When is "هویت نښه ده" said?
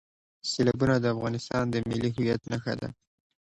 2.15-2.89